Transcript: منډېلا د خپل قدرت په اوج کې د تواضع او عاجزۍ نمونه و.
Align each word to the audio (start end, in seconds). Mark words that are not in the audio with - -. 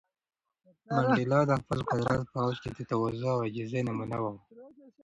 منډېلا 0.93 1.39
د 1.49 1.51
خپل 1.61 1.79
قدرت 1.89 2.23
په 2.31 2.37
اوج 2.45 2.57
کې 2.63 2.69
د 2.75 2.79
تواضع 2.89 3.29
او 3.33 3.39
عاجزۍ 3.45 3.81
نمونه 3.87 4.17
و. 4.23 4.25